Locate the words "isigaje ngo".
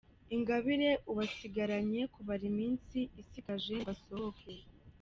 3.21-3.89